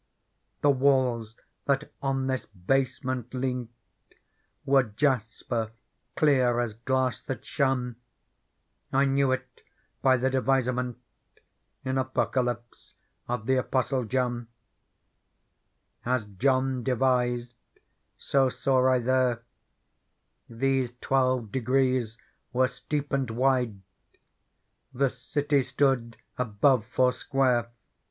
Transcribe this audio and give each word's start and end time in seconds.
The 0.61 0.69
walls, 0.71 1.35
that 1.65 1.91
on 2.01 2.25
this 2.25 2.47
basement 2.47 3.35
leant. 3.35 3.69
Were 4.65 4.81
jasper 4.81 5.73
clear 6.15 6.59
as 6.59 6.73
glass 6.73 7.21
that 7.21 7.45
shone: 7.45 7.97
I 8.91 9.05
knew 9.05 9.31
it 9.31 9.61
by 10.01 10.17
the 10.17 10.31
devis6ment 10.31 10.95
In 11.85 11.99
Apocalypse 11.99 12.95
of 13.27 13.45
the 13.45 13.57
Apostle 13.57 14.05
John. 14.05 14.47
Digitized 16.03 16.03
by 16.03 16.03
Google 16.03 16.03
44 16.03 16.03
PEARL 16.03 16.13
As 16.15 16.25
John 16.39 16.83
devise 16.83 17.49
d^ 17.53 17.55
so 18.17 18.49
saw 18.49 18.87
I 18.89 18.97
th 18.97 19.07
ere; 19.07 19.43
These 20.49 20.97
twelve 20.99 21.51
degrees 21.51 22.17
were 22.53 22.67
steep 22.67 23.13
and 23.13 23.29
wide; 23.29 23.79
The 24.95 25.11
city 25.11 25.61
stood 25.61 26.17
above 26.39 26.87
foursquare. 26.87 27.69